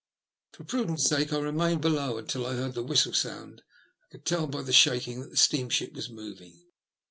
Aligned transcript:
For 0.53 0.63
prudence 0.63 1.05
sake 1.07 1.31
I 1.31 1.37
remained 1.37 1.81
below 1.81 2.17
until 2.17 2.47
I 2.47 2.55
heard 2.55 2.73
the 2.73 2.81
whistle 2.81 3.13
sound 3.13 3.61
and 4.09 4.09
could 4.09 4.25
tell 4.25 4.47
by 4.47 4.63
the 4.63 4.73
shaking 4.73 5.19
that 5.19 5.29
the 5.29 5.37
steamship 5.37 5.93
was 5.93 6.09
moving. 6.09 6.63